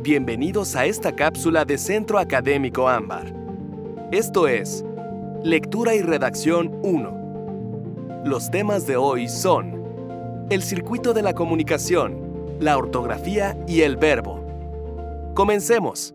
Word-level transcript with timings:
Bienvenidos 0.00 0.76
a 0.76 0.86
esta 0.86 1.16
cápsula 1.16 1.64
de 1.64 1.76
Centro 1.76 2.20
Académico 2.20 2.88
Ámbar. 2.88 3.34
Esto 4.12 4.46
es 4.46 4.84
Lectura 5.42 5.96
y 5.96 6.02
Redacción 6.02 6.78
1. 6.84 8.22
Los 8.24 8.48
temas 8.48 8.86
de 8.86 8.96
hoy 8.96 9.26
son 9.28 10.46
el 10.50 10.62
circuito 10.62 11.14
de 11.14 11.22
la 11.22 11.34
comunicación, 11.34 12.16
la 12.60 12.78
ortografía 12.78 13.58
y 13.66 13.80
el 13.80 13.96
verbo. 13.96 14.40
Comencemos. 15.34 16.14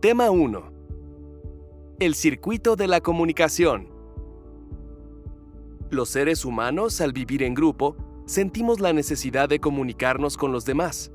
Tema 0.00 0.32
1. 0.32 0.72
El 2.00 2.16
circuito 2.16 2.74
de 2.74 2.88
la 2.88 3.00
comunicación. 3.00 3.86
Los 5.90 6.08
seres 6.08 6.44
humanos, 6.44 7.00
al 7.00 7.12
vivir 7.12 7.44
en 7.44 7.54
grupo, 7.54 7.94
sentimos 8.26 8.80
la 8.80 8.92
necesidad 8.92 9.48
de 9.48 9.60
comunicarnos 9.60 10.36
con 10.36 10.50
los 10.50 10.64
demás. 10.64 11.12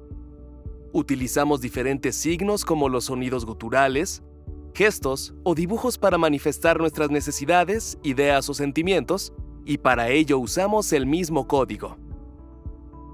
Utilizamos 0.96 1.60
diferentes 1.60 2.16
signos 2.16 2.64
como 2.64 2.88
los 2.88 3.06
sonidos 3.06 3.48
guturales, 3.48 4.22
gestos 4.76 5.34
o 5.42 5.56
dibujos 5.56 5.98
para 5.98 6.20
manifestar 6.20 6.80
nuestras 6.80 7.10
necesidades, 7.10 7.98
ideas 8.04 8.48
o 8.48 8.54
sentimientos, 8.54 9.34
y 9.66 9.80
para 9.80 10.10
ello 10.10 10.38
usamos 10.38 10.94
el 10.94 11.08
mismo 11.08 11.48
código. 11.48 11.98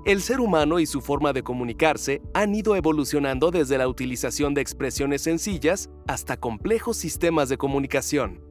El 0.05 0.21
ser 0.21 0.41
humano 0.41 0.79
y 0.79 0.85
su 0.85 0.99
forma 0.99 1.31
de 1.31 1.41
comunicarse 1.41 2.21
han 2.33 2.53
ido 2.53 2.75
evolucionando 2.75 3.49
desde 3.49 3.77
la 3.77 3.87
utilización 3.87 4.53
de 4.53 4.61
expresiones 4.61 5.21
sencillas 5.21 5.89
hasta 6.05 6.35
complejos 6.35 6.97
sistemas 6.97 7.47
de 7.47 7.57
comunicación. 7.57 8.41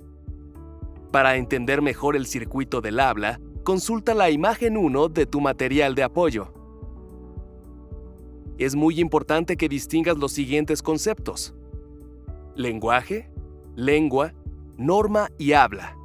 Para 1.13 1.37
entender 1.37 1.83
mejor 1.83 2.17
el 2.17 2.27
circuito 2.27 2.81
del 2.81 2.99
habla, 2.99 3.41
consulta 3.63 4.15
la 4.15 4.31
imagen 4.31 4.79
1 4.79 5.09
de 5.09 5.27
tu 5.27 5.43
material 5.43 5.95
de 5.95 6.03
apoyo. 6.03 6.58
Es 8.59 8.75
muy 8.75 8.99
importante 8.99 9.57
que 9.57 9.69
distingas 9.69 10.19
los 10.19 10.33
siguientes 10.33 10.83
conceptos. 10.83 11.55
Lenguaje, 12.57 13.31
lengua, 13.77 14.35
norma 14.77 15.31
y 15.39 15.53
habla. 15.53 15.97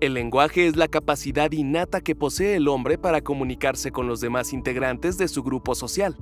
El 0.00 0.14
lenguaje 0.14 0.66
es 0.66 0.76
la 0.76 0.88
capacidad 0.88 1.52
innata 1.52 2.00
que 2.00 2.16
posee 2.16 2.56
el 2.56 2.68
hombre 2.68 2.96
para 2.96 3.20
comunicarse 3.20 3.92
con 3.92 4.08
los 4.08 4.22
demás 4.22 4.54
integrantes 4.54 5.18
de 5.18 5.28
su 5.28 5.42
grupo 5.42 5.74
social. 5.74 6.16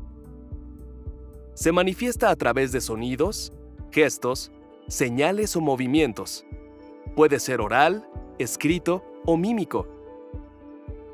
Se 1.55 1.71
manifiesta 1.71 2.31
a 2.31 2.37
través 2.37 2.73
de 2.73 2.81
sonidos, 2.81 3.53
gestos, 3.93 4.51
señales 4.89 5.55
o 5.55 5.61
movimientos. 5.61 6.45
Puede 7.15 7.39
ser 7.39 7.61
oral, 7.61 8.09
escrito 8.39 9.05
o 9.27 9.37
mímico. 9.37 9.87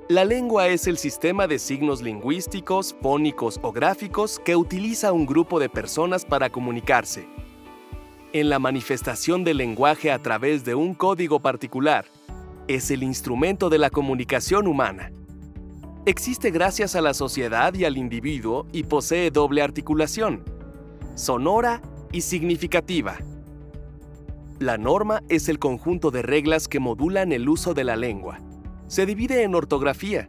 La 0.08 0.24
lengua 0.24 0.68
es 0.68 0.86
el 0.86 0.96
sistema 0.96 1.46
de 1.46 1.58
signos 1.58 2.00
lingüísticos, 2.00 2.96
fónicos 3.02 3.60
o 3.60 3.72
gráficos 3.72 4.40
que 4.42 4.56
utiliza 4.56 5.12
un 5.12 5.26
grupo 5.26 5.60
de 5.60 5.68
personas 5.68 6.24
para 6.24 6.48
comunicarse. 6.48 7.28
En 8.32 8.48
la 8.48 8.58
manifestación 8.58 9.44
del 9.44 9.58
lenguaje 9.58 10.10
a 10.10 10.22
través 10.22 10.64
de 10.64 10.74
un 10.74 10.94
código 10.94 11.40
particular, 11.40 12.06
es 12.68 12.90
el 12.90 13.02
instrumento 13.02 13.68
de 13.68 13.76
la 13.76 13.90
comunicación 13.90 14.66
humana. 14.66 15.12
Existe 16.06 16.50
gracias 16.50 16.96
a 16.96 17.02
la 17.02 17.12
sociedad 17.12 17.74
y 17.74 17.84
al 17.84 17.98
individuo 17.98 18.66
y 18.72 18.84
posee 18.84 19.30
doble 19.30 19.60
articulación, 19.60 20.42
sonora 21.16 21.82
y 22.12 22.22
significativa. 22.22 23.18
La 24.58 24.78
norma 24.78 25.22
es 25.28 25.50
el 25.50 25.58
conjunto 25.58 26.10
de 26.10 26.22
reglas 26.22 26.66
que 26.66 26.80
modulan 26.80 27.30
el 27.30 27.46
uso 27.46 27.74
de 27.74 27.84
la 27.84 27.96
lengua. 27.96 28.40
Se 28.88 29.04
divide 29.04 29.42
en 29.42 29.54
ortografía, 29.54 30.26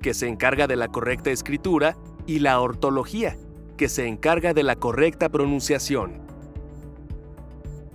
que 0.00 0.14
se 0.14 0.28
encarga 0.28 0.66
de 0.66 0.76
la 0.76 0.88
correcta 0.88 1.30
escritura, 1.30 1.96
y 2.26 2.38
la 2.38 2.60
ortología, 2.60 3.36
que 3.76 3.88
se 3.88 4.06
encarga 4.06 4.54
de 4.54 4.62
la 4.62 4.76
correcta 4.76 5.28
pronunciación. 5.28 6.20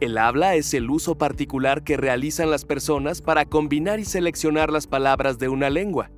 El 0.02 0.18
habla 0.18 0.56
es 0.56 0.74
el 0.74 0.90
uso 0.90 1.16
particular 1.16 1.84
que 1.84 1.96
realizan 1.96 2.50
las 2.50 2.66
personas 2.66 3.22
para 3.22 3.46
combinar 3.46 4.00
y 4.00 4.06
seleccionar 4.06 4.72
las 4.72 4.88
palabras 4.88 5.38
de 5.38 5.48
una 5.48 5.70
lengua. 5.70 6.12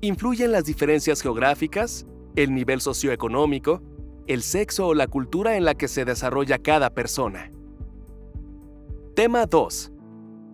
Influyen 0.00 0.52
las 0.52 0.64
diferencias 0.64 1.22
geográficas, 1.22 2.06
el 2.36 2.54
nivel 2.54 2.80
socioeconómico, 2.80 3.80
el 4.26 4.42
sexo 4.42 4.88
o 4.88 4.94
la 4.94 5.06
cultura 5.06 5.56
en 5.56 5.64
la 5.64 5.74
que 5.74 5.88
se 5.88 6.04
desarrolla 6.04 6.58
cada 6.58 6.90
persona. 6.90 7.50
Tema 9.14 9.46
2. 9.46 9.92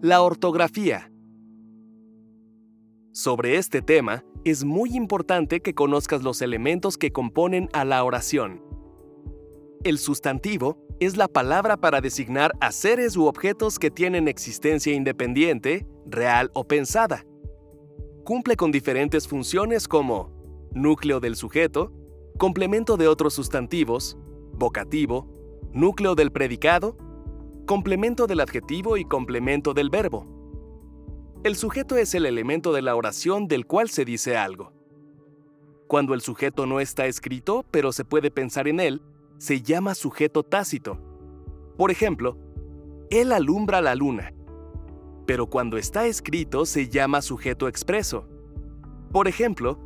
La 0.02 0.22
ortografía. 0.22 1.09
Sobre 3.20 3.58
este 3.58 3.82
tema, 3.82 4.24
es 4.46 4.64
muy 4.64 4.96
importante 4.96 5.60
que 5.60 5.74
conozcas 5.74 6.22
los 6.22 6.40
elementos 6.40 6.96
que 6.96 7.12
componen 7.12 7.68
a 7.74 7.84
la 7.84 8.02
oración. 8.02 8.62
El 9.84 9.98
sustantivo 9.98 10.78
es 11.00 11.18
la 11.18 11.28
palabra 11.28 11.76
para 11.76 12.00
designar 12.00 12.52
a 12.62 12.72
seres 12.72 13.18
u 13.18 13.26
objetos 13.26 13.78
que 13.78 13.90
tienen 13.90 14.26
existencia 14.26 14.94
independiente, 14.94 15.86
real 16.06 16.50
o 16.54 16.66
pensada. 16.66 17.26
Cumple 18.24 18.56
con 18.56 18.72
diferentes 18.72 19.28
funciones 19.28 19.86
como 19.86 20.32
núcleo 20.72 21.20
del 21.20 21.36
sujeto, 21.36 21.92
complemento 22.38 22.96
de 22.96 23.06
otros 23.06 23.34
sustantivos, 23.34 24.16
vocativo, 24.54 25.30
núcleo 25.74 26.14
del 26.14 26.32
predicado, 26.32 26.96
complemento 27.66 28.26
del 28.26 28.40
adjetivo 28.40 28.96
y 28.96 29.04
complemento 29.04 29.74
del 29.74 29.90
verbo. 29.90 30.39
El 31.42 31.56
sujeto 31.56 31.96
es 31.96 32.14
el 32.14 32.26
elemento 32.26 32.70
de 32.74 32.82
la 32.82 32.94
oración 32.94 33.48
del 33.48 33.66
cual 33.66 33.88
se 33.88 34.04
dice 34.04 34.36
algo. 34.36 34.74
Cuando 35.86 36.12
el 36.12 36.20
sujeto 36.20 36.66
no 36.66 36.80
está 36.80 37.06
escrito, 37.06 37.64
pero 37.70 37.92
se 37.92 38.04
puede 38.04 38.30
pensar 38.30 38.68
en 38.68 38.78
él, 38.78 39.00
se 39.38 39.62
llama 39.62 39.94
sujeto 39.94 40.42
tácito. 40.42 40.98
Por 41.78 41.90
ejemplo, 41.90 42.36
Él 43.08 43.32
alumbra 43.32 43.80
la 43.80 43.94
luna. 43.94 44.34
Pero 45.26 45.46
cuando 45.46 45.78
está 45.78 46.06
escrito 46.06 46.66
se 46.66 46.90
llama 46.90 47.22
sujeto 47.22 47.68
expreso. 47.68 48.28
Por 49.10 49.26
ejemplo, 49.26 49.78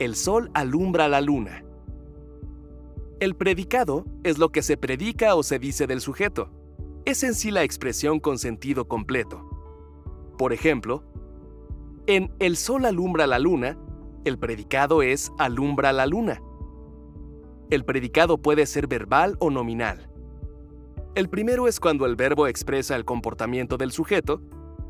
el 0.00 0.16
sol 0.16 0.50
alumbra 0.54 1.06
la 1.06 1.20
luna. 1.20 1.64
El 3.20 3.36
predicado 3.36 4.06
es 4.24 4.38
lo 4.38 4.50
que 4.50 4.62
se 4.62 4.76
predica 4.76 5.36
o 5.36 5.44
se 5.44 5.60
dice 5.60 5.86
del 5.86 6.00
sujeto. 6.00 6.50
Es 7.04 7.22
en 7.22 7.34
sí 7.34 7.52
la 7.52 7.62
expresión 7.62 8.18
con 8.18 8.40
sentido 8.40 8.88
completo. 8.88 9.49
Por 10.40 10.54
ejemplo, 10.54 11.02
en 12.06 12.32
El 12.38 12.56
sol 12.56 12.86
alumbra 12.86 13.26
la 13.26 13.38
luna, 13.38 13.76
el 14.24 14.38
predicado 14.38 15.02
es 15.02 15.32
alumbra 15.36 15.92
la 15.92 16.06
luna. 16.06 16.40
El 17.68 17.84
predicado 17.84 18.38
puede 18.38 18.64
ser 18.64 18.86
verbal 18.86 19.36
o 19.38 19.50
nominal. 19.50 20.10
El 21.14 21.28
primero 21.28 21.68
es 21.68 21.78
cuando 21.78 22.06
el 22.06 22.16
verbo 22.16 22.46
expresa 22.46 22.96
el 22.96 23.04
comportamiento 23.04 23.76
del 23.76 23.92
sujeto, 23.92 24.40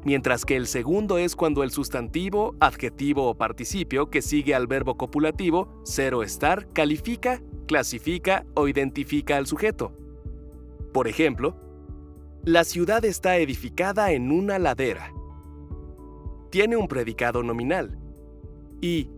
mientras 0.05 0.45
que 0.45 0.55
el 0.55 0.69
segundo 0.69 1.19
es 1.19 1.35
cuando 1.35 1.65
el 1.65 1.73
sustantivo, 1.73 2.55
adjetivo 2.61 3.29
o 3.29 3.37
participio 3.37 4.09
que 4.09 4.23
sigue 4.23 4.55
al 4.55 4.69
verbo 4.69 4.97
copulativo, 4.97 5.83
ser 5.83 6.15
o 6.15 6.23
estar, 6.23 6.69
califica, 6.69 7.43
clasifica 7.67 8.47
o 8.55 8.69
identifica 8.69 9.37
al 9.37 9.49
sujeto. 9.49 9.91
Por 10.93 11.09
ejemplo, 11.09 11.57
la 12.45 12.63
ciudad 12.63 13.05
está 13.05 13.39
edificada 13.39 14.13
en 14.13 14.31
una 14.31 14.61
ladera. 14.61 15.13
Tiene 16.51 16.77
un 16.77 16.89
predicado 16.89 17.45
nominal. 17.45 17.97
Y, 18.81 19.09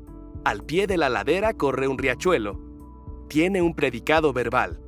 al 0.45 0.65
pie 0.65 0.87
de 0.87 0.99
la 0.99 1.09
ladera 1.09 1.55
corre 1.55 1.89
un 1.89 1.97
riachuelo, 1.97 2.61
tiene 3.29 3.63
un 3.63 3.75
predicado 3.75 4.35
verbal. 4.35 4.79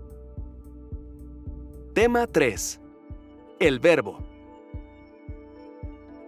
Tema 1.95 2.27
3. 2.27 2.81
El 3.61 3.79
verbo. 3.79 4.19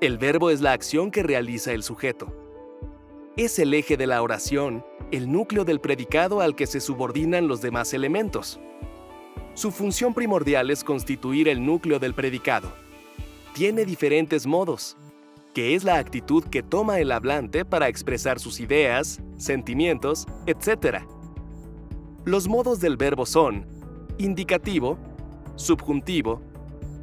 El 0.01 0.17
verbo 0.17 0.49
es 0.49 0.63
la 0.63 0.73
acción 0.73 1.11
que 1.11 1.23
realiza 1.23 1.73
el 1.73 1.83
sujeto. 1.83 2.33
Es 3.37 3.59
el 3.59 3.75
eje 3.75 3.99
de 3.99 4.07
la 4.07 4.23
oración, 4.23 4.85
el 5.11 5.31
núcleo 5.31 5.67
del 5.67 5.81
predicado 5.81 6.41
al 6.41 6.57
que 6.57 6.67
se 6.67 6.81
subordinan 6.81 7.49
los 7.49 7.61
demás 7.61 7.93
elementos. 7.93 8.59
Su 9.53 9.71
función 9.71 10.15
primordial 10.15 10.71
es 10.71 10.83
constituir 10.83 11.49
el 11.49 11.65
núcleo 11.65 11.99
del 11.99 12.15
predicado. 12.15 12.73
Tiene 13.53 13.85
diferentes 13.85 14.47
modos, 14.47 14.97
que 15.57 15.75
es 15.75 15.85
la 15.85 15.97
actitud 15.97 16.45
que 16.45 16.63
toma 16.63 17.01
el 17.01 17.11
hablante 17.11 17.65
para 17.65 17.89
expresar 17.89 18.39
sus 18.39 18.61
ideas, 18.61 19.23
sentimientos, 19.39 20.27
etc. 20.45 20.99
Los 22.27 22.47
modos 22.47 22.79
del 22.79 22.99
verbo 22.99 23.25
son 23.25 23.65
indicativo, 24.19 24.99
subjuntivo, 25.55 26.43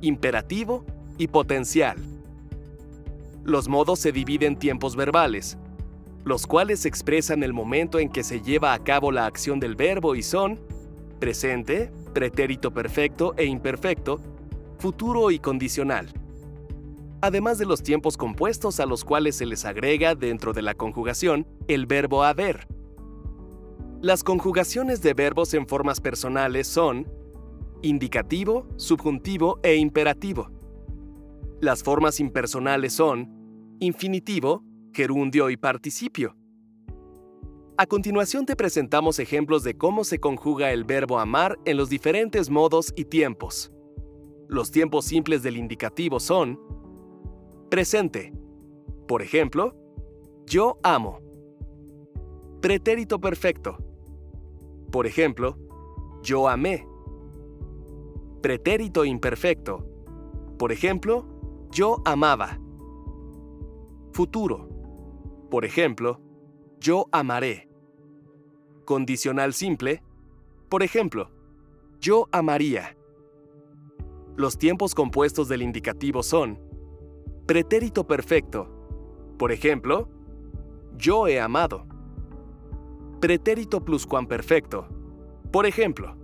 imperativo 0.01 0.85
y 1.17 1.29
potencial. 1.29 1.97
Los 3.43 3.67
modos 3.67 3.97
se 3.97 4.11
dividen 4.11 4.53
en 4.53 4.59
tiempos 4.59 4.95
verbales, 4.95 5.57
los 6.23 6.45
cuales 6.45 6.85
expresan 6.85 7.41
el 7.41 7.53
momento 7.53 7.97
en 7.97 8.07
que 8.07 8.23
se 8.23 8.39
lleva 8.39 8.75
a 8.75 8.83
cabo 8.83 9.11
la 9.11 9.25
acción 9.25 9.59
del 9.59 9.75
verbo 9.75 10.13
y 10.13 10.21
son 10.21 10.59
presente, 11.19 11.91
pretérito 12.13 12.71
perfecto 12.71 13.33
e 13.35 13.45
imperfecto, 13.45 14.21
futuro 14.77 15.31
y 15.31 15.39
condicional. 15.39 16.13
Además 17.23 17.57
de 17.57 17.65
los 17.65 17.81
tiempos 17.81 18.17
compuestos 18.17 18.81
a 18.81 18.85
los 18.85 19.05
cuales 19.05 19.37
se 19.37 19.45
les 19.45 19.63
agrega 19.63 20.13
dentro 20.13 20.51
de 20.51 20.61
la 20.61 20.73
conjugación 20.73 21.47
el 21.69 21.85
verbo 21.85 22.21
haber, 22.21 22.67
Las 24.01 24.25
conjugaciones 24.25 25.01
de 25.01 25.13
verbos 25.13 25.53
en 25.53 25.65
formas 25.65 26.01
personales 26.01 26.67
son 26.67 27.07
indicativo, 27.81 28.67
subjuntivo 28.75 29.61
e 29.63 29.77
imperativo. 29.77 30.51
Las 31.61 31.81
formas 31.81 32.19
impersonales 32.19 32.91
son 32.91 33.29
infinitivo, 33.79 34.61
gerundio 34.91 35.49
y 35.49 35.55
participio. 35.55 36.35
A 37.77 37.85
continuación 37.85 38.45
te 38.45 38.57
presentamos 38.57 39.19
ejemplos 39.19 39.63
de 39.63 39.77
cómo 39.77 40.03
se 40.03 40.19
conjuga 40.19 40.73
el 40.73 40.83
verbo 40.83 41.17
amar 41.19 41.57
en 41.63 41.77
los 41.77 41.87
diferentes 41.87 42.49
modos 42.49 42.91
y 42.97 43.05
tiempos. 43.05 43.71
Los 44.49 44.71
tiempos 44.71 45.05
simples 45.05 45.41
del 45.41 45.55
indicativo 45.55 46.19
son 46.19 46.59
presente. 47.73 48.31
Por 49.07 49.23
ejemplo, 49.23 49.73
yo 50.45 50.77
amo. 50.83 51.21
Pretérito 52.61 53.19
perfecto. 53.19 53.77
Por 54.91 55.07
ejemplo, 55.07 55.57
yo 56.21 56.49
amé. 56.49 56.85
Pretérito 58.43 59.05
imperfecto. 59.05 59.87
Por 60.59 60.71
ejemplo, 60.71 61.25
yo 61.71 61.99
amaba. 62.05 62.59
Futuro. 64.11 64.69
Por 65.49 65.65
ejemplo, 65.65 66.21
yo 66.79 67.07
amaré. 67.11 67.67
Condicional 68.85 69.51
simple. 69.51 70.03
Por 70.69 70.83
ejemplo, 70.83 71.31
yo 71.99 72.29
amaría. 72.31 72.95
Los 74.35 74.59
tiempos 74.59 74.93
compuestos 74.93 75.47
del 75.47 75.63
indicativo 75.63 76.21
son 76.21 76.72
pretérito 77.45 78.05
perfecto. 78.05 78.67
Por 79.37 79.51
ejemplo, 79.51 80.07
yo 80.97 81.27
he 81.27 81.39
amado. 81.39 81.85
Pretérito 83.19 83.83
pluscuamperfecto. 83.83 84.87
Por 85.51 85.65
ejemplo, 85.65 86.15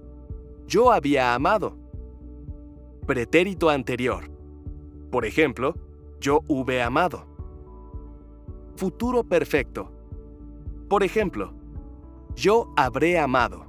yo 0.67 0.91
había 0.91 1.33
amado. 1.33 1.75
Pretérito 3.05 3.69
anterior. 3.69 4.29
Por 5.11 5.25
ejemplo, 5.25 5.75
yo 6.19 6.41
hube 6.47 6.81
amado. 6.81 7.25
Futuro 8.75 9.23
perfecto. 9.23 9.91
Por 10.87 11.03
ejemplo, 11.03 11.53
yo 12.35 12.71
habré 12.77 13.19
amado. 13.19 13.65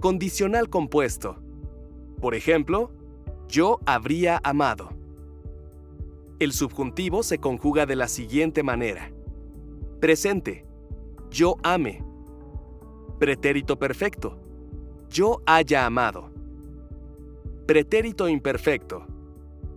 Condicional 0.00 0.70
compuesto. 0.70 1.36
Por 2.20 2.34
ejemplo, 2.34 2.90
yo 3.48 3.80
habría 3.86 4.40
amado. 4.42 4.95
El 6.38 6.52
subjuntivo 6.52 7.22
se 7.22 7.38
conjuga 7.38 7.86
de 7.86 7.96
la 7.96 8.08
siguiente 8.08 8.62
manera. 8.62 9.10
Presente. 10.00 10.64
Yo 11.30 11.56
ame. 11.62 12.04
Pretérito 13.18 13.78
perfecto. 13.78 14.38
Yo 15.08 15.40
haya 15.46 15.86
amado. 15.86 16.30
Pretérito 17.66 18.28
imperfecto. 18.28 19.06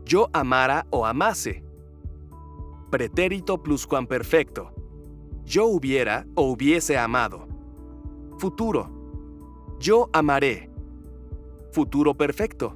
Yo 0.06 0.30
amara 0.34 0.86
o 0.90 1.06
amase. 1.06 1.64
Pretérito 2.90 3.62
pluscuamperfecto 3.62 4.74
yo 5.50 5.66
hubiera 5.66 6.28
o 6.36 6.44
hubiese 6.44 6.96
amado. 6.96 7.48
Futuro. 8.38 8.88
Yo 9.80 10.08
amaré. 10.14 10.70
Futuro 11.72 12.14
perfecto. 12.14 12.76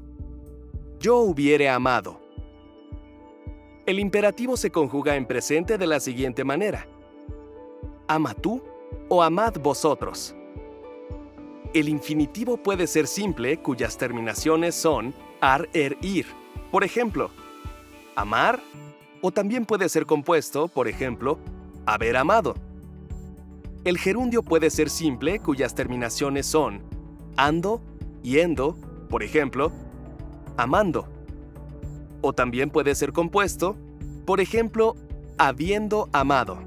Yo 0.99 1.19
hubiere 1.19 1.69
amado. 1.69 2.22
El 3.85 3.99
imperativo 3.99 4.55
se 4.55 4.71
conjuga 4.71 5.17
en 5.17 5.25
presente 5.25 5.77
de 5.77 5.87
la 5.87 5.99
siguiente 5.99 6.45
manera. 6.45 6.87
Ama 8.07 8.33
tú 8.33 8.63
o 9.09 9.21
amad 9.21 9.55
vosotros. 9.61 10.33
El 11.73 11.89
infinitivo 11.89 12.55
puede 12.55 12.87
ser 12.87 13.07
simple 13.07 13.57
cuyas 13.57 13.97
terminaciones 13.97 14.75
son 14.75 15.13
ar, 15.41 15.67
er, 15.73 15.97
ir. 16.01 16.27
Por 16.71 16.85
ejemplo, 16.85 17.29
amar 18.15 18.61
o 19.21 19.31
también 19.31 19.65
puede 19.65 19.89
ser 19.89 20.05
compuesto, 20.05 20.69
por 20.69 20.87
ejemplo, 20.87 21.37
haber 21.85 22.15
amado. 22.15 22.55
El 23.83 23.97
gerundio 23.97 24.43
puede 24.43 24.69
ser 24.69 24.89
simple 24.89 25.39
cuyas 25.39 25.75
terminaciones 25.75 26.45
son 26.45 26.81
ando, 27.35 27.81
yendo, 28.21 28.77
por 29.09 29.23
ejemplo, 29.23 29.73
amando. 30.55 31.12
O 32.23 32.31
también 32.31 32.69
puede 32.69 32.95
ser 32.95 33.11
compuesto, 33.11 33.75
por 34.25 34.39
ejemplo, 34.39 34.95
habiendo 35.37 36.07
amado. 36.13 36.57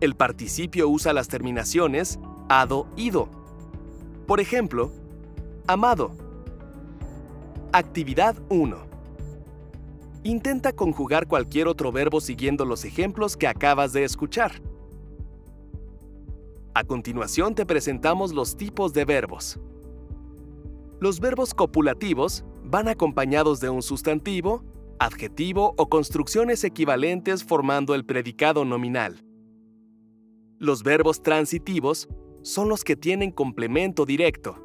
El 0.00 0.16
participio 0.16 0.88
usa 0.88 1.12
las 1.12 1.28
terminaciones 1.28 2.18
ado, 2.48 2.86
ido. 2.96 3.28
Por 4.26 4.40
ejemplo, 4.40 4.90
amado. 5.66 6.12
Actividad 7.72 8.34
1. 8.48 8.76
Intenta 10.24 10.72
conjugar 10.72 11.28
cualquier 11.28 11.68
otro 11.68 11.92
verbo 11.92 12.20
siguiendo 12.22 12.64
los 12.64 12.86
ejemplos 12.86 13.36
que 13.36 13.46
acabas 13.46 13.92
de 13.92 14.04
escuchar. 14.04 14.62
A 16.72 16.84
continuación 16.84 17.54
te 17.54 17.66
presentamos 17.66 18.32
los 18.32 18.56
tipos 18.56 18.94
de 18.94 19.04
verbos. 19.04 19.60
Los 21.00 21.20
verbos 21.20 21.52
copulativos 21.52 22.46
van 22.72 22.88
acompañados 22.88 23.60
de 23.60 23.68
un 23.68 23.82
sustantivo, 23.82 24.64
adjetivo 24.98 25.74
o 25.76 25.90
construcciones 25.90 26.64
equivalentes 26.64 27.44
formando 27.44 27.94
el 27.94 28.06
predicado 28.06 28.64
nominal. 28.64 29.22
Los 30.58 30.82
verbos 30.82 31.22
transitivos 31.22 32.08
son 32.40 32.70
los 32.70 32.82
que 32.82 32.96
tienen 32.96 33.30
complemento 33.30 34.06
directo. 34.06 34.56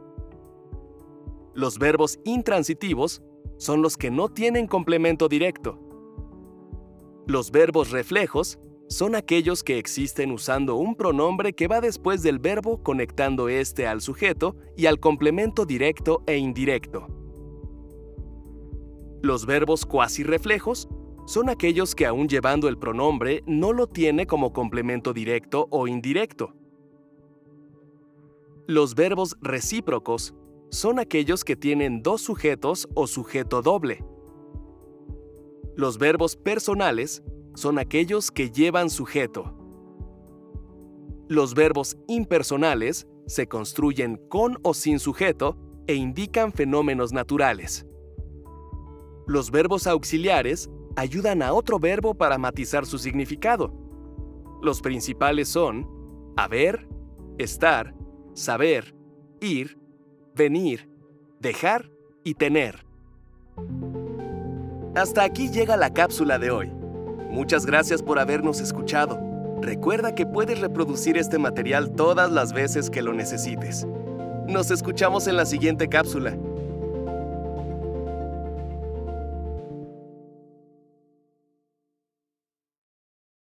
Los 1.54 1.80
verbos 1.80 2.18
intransitivos 2.24 3.22
son 3.58 3.82
los 3.82 3.98
que 3.98 4.10
no 4.10 4.30
tienen 4.30 4.68
complemento 4.68 5.28
directo. 5.28 5.78
Los 7.26 7.52
verbos 7.52 7.92
reflejos 7.92 8.58
son 8.88 9.16
aquellos 9.16 9.66
que 9.66 9.80
existen 9.80 10.32
usando 10.32 10.78
un 10.78 10.96
pronombre 10.96 11.52
que 11.52 11.68
va 11.68 11.82
después 11.82 12.24
del 12.24 12.40
verbo 12.40 12.82
conectando 12.84 13.50
este 13.50 13.86
al 13.86 14.00
sujeto 14.00 14.56
y 14.78 14.86
al 14.86 15.02
complemento 15.02 15.66
directo 15.66 16.24
e 16.26 16.38
indirecto. 16.38 17.27
Los 19.22 19.46
verbos 19.46 19.86
cuasi 19.86 20.24
reflejos 20.24 20.88
son 21.26 21.50
aquellos 21.50 21.96
que 21.96 22.06
aún 22.06 22.30
llevando 22.30 22.68
el 22.68 22.78
pronombre 22.78 23.44
no 23.46 23.74
lo 23.74 23.88
tiene 23.88 24.28
como 24.28 24.54
complemento 24.54 25.12
directo 25.12 25.68
o 25.72 25.88
indirecto. 25.88 26.54
Los 28.68 28.96
verbos 28.96 29.36
recíprocos 29.42 30.34
son 30.70 31.00
aquellos 31.00 31.44
que 31.44 31.56
tienen 31.56 32.04
dos 32.04 32.22
sujetos 32.22 32.88
o 32.94 33.08
sujeto 33.08 33.62
doble. 33.62 34.06
Los 35.76 35.98
verbos 35.98 36.36
personales 36.36 37.24
son 37.56 37.80
aquellos 37.80 38.30
que 38.30 38.52
llevan 38.52 38.90
sujeto. 38.90 39.54
Los 41.28 41.56
verbos 41.56 41.98
impersonales 42.08 43.08
se 43.26 43.48
construyen 43.48 44.18
con 44.30 44.58
o 44.64 44.74
sin 44.74 45.00
sujeto 45.00 45.58
e 45.88 45.96
indican 45.96 46.54
fenómenos 46.54 47.12
naturales. 47.12 47.86
Los 49.28 49.52
verbos 49.52 49.88
auxiliares 49.88 50.70
ayudan 50.96 51.42
a 51.42 51.54
otro 51.54 51.80
verbo 51.80 52.16
para 52.16 52.38
matizar 52.38 52.86
su 52.86 52.98
significado. 52.98 53.74
Los 54.62 54.82
principales 54.82 55.50
son 55.50 55.88
haber, 56.36 56.88
estar, 57.38 57.94
saber, 58.34 58.96
ir 59.42 59.78
venir, 60.38 60.88
dejar 61.40 61.90
y 62.24 62.36
tener. 62.36 62.86
Hasta 64.96 65.24
aquí 65.24 65.50
llega 65.50 65.76
la 65.76 65.94
cápsula 65.94 66.40
de 66.40 66.52
hoy. 66.52 66.72
Muchas 67.30 67.66
gracias 67.66 68.02
por 68.02 68.20
habernos 68.20 68.62
escuchado. 68.62 69.20
Recuerda 69.62 70.16
que 70.16 70.26
puedes 70.26 70.62
reproducir 70.62 71.18
este 71.18 71.40
material 71.40 71.92
todas 71.94 72.32
las 72.32 72.54
veces 72.54 72.90
que 72.90 73.02
lo 73.02 73.14
necesites. 73.14 73.86
Nos 74.48 74.72
escuchamos 74.72 75.28
en 75.28 75.36
la 75.36 75.46
siguiente 75.46 75.90
cápsula. 75.90 76.38